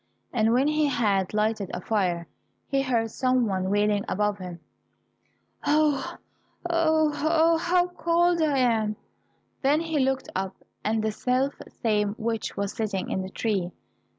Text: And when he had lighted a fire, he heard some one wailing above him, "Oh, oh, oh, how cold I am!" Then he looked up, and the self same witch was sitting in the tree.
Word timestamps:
And 0.33 0.51
when 0.51 0.67
he 0.67 0.87
had 0.87 1.31
lighted 1.31 1.69
a 1.75 1.79
fire, 1.79 2.25
he 2.65 2.81
heard 2.81 3.11
some 3.11 3.45
one 3.45 3.69
wailing 3.69 4.03
above 4.09 4.39
him, 4.39 4.59
"Oh, 5.63 6.17
oh, 6.67 7.11
oh, 7.23 7.57
how 7.59 7.85
cold 7.89 8.41
I 8.41 8.57
am!" 8.57 8.95
Then 9.61 9.79
he 9.79 9.99
looked 9.99 10.29
up, 10.35 10.55
and 10.83 11.03
the 11.03 11.11
self 11.11 11.53
same 11.83 12.15
witch 12.17 12.57
was 12.57 12.73
sitting 12.73 13.11
in 13.11 13.21
the 13.21 13.29
tree. 13.29 13.69